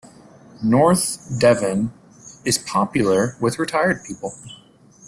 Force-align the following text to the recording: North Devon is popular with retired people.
North 0.63 1.39
Devon 1.39 1.93
is 2.43 2.57
popular 2.57 3.35
with 3.39 3.59
retired 3.59 4.03
people. 4.03 4.33